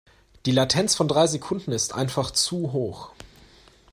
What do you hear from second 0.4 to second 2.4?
Die Latenz von drei Sekunden ist einfach